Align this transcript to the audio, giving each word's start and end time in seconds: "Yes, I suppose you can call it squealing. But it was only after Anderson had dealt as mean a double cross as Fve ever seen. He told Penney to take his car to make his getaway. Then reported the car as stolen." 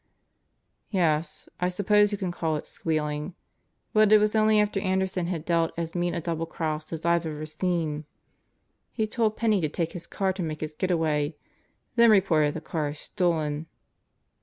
"Yes, 0.89 1.47
I 1.59 1.69
suppose 1.69 2.11
you 2.11 2.17
can 2.17 2.31
call 2.31 2.55
it 2.55 2.65
squealing. 2.65 3.35
But 3.93 4.11
it 4.11 4.17
was 4.17 4.35
only 4.35 4.59
after 4.59 4.79
Anderson 4.79 5.27
had 5.27 5.45
dealt 5.45 5.73
as 5.77 5.93
mean 5.93 6.15
a 6.15 6.21
double 6.21 6.47
cross 6.47 6.91
as 6.91 7.01
Fve 7.01 7.27
ever 7.27 7.45
seen. 7.45 8.05
He 8.91 9.05
told 9.05 9.37
Penney 9.37 9.61
to 9.61 9.69
take 9.69 9.91
his 9.93 10.07
car 10.07 10.33
to 10.33 10.41
make 10.41 10.61
his 10.61 10.73
getaway. 10.73 11.35
Then 11.97 12.09
reported 12.09 12.55
the 12.55 12.61
car 12.61 12.87
as 12.87 12.97
stolen." 12.97 13.67